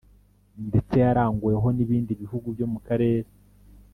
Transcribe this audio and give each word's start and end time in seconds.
ndetse 0.67 0.95
yaranguweho 1.05 1.67
n’ibindi 1.75 2.11
bihugu 2.21 2.47
byo 2.55 2.65
mu 2.73 2.79
karere 2.87 3.29